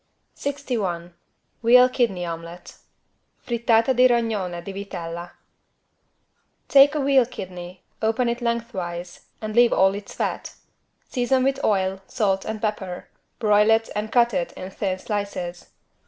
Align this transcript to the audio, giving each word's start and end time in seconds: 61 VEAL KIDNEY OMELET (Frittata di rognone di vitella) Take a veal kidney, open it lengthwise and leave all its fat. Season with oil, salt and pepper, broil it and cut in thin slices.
61 0.33 1.13
VEAL 1.61 1.87
KIDNEY 1.87 2.25
OMELET 2.25 2.75
(Frittata 3.47 3.95
di 3.95 4.07
rognone 4.07 4.63
di 4.63 4.73
vitella) 4.73 5.29
Take 6.67 6.95
a 6.95 6.99
veal 7.01 7.27
kidney, 7.27 7.83
open 8.01 8.27
it 8.27 8.41
lengthwise 8.41 9.27
and 9.41 9.55
leave 9.55 9.71
all 9.71 9.93
its 9.93 10.15
fat. 10.15 10.55
Season 11.07 11.43
with 11.43 11.63
oil, 11.63 12.01
salt 12.07 12.45
and 12.45 12.59
pepper, 12.59 13.09
broil 13.37 13.69
it 13.69 13.91
and 13.95 14.11
cut 14.11 14.33
in 14.33 14.71
thin 14.71 14.97
slices. 14.97 15.67